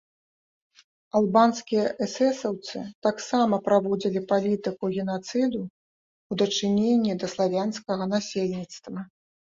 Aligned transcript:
Албанскія 1.19 1.83
эсэсаўцы 2.05 2.77
таксама 3.09 3.55
праводзілі 3.69 4.25
палітыку 4.33 4.93
генацыду 4.99 5.61
ў 5.69 6.33
дачыненні 6.45 7.11
да 7.23 7.27
славянскага 7.39 8.03
насельніцтва. 8.15 9.11